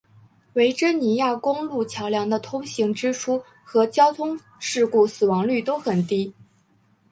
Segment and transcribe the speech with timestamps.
[0.53, 6.33] 维珍尼亚公路桥梁的通行支出和交通事故死亡率都很低。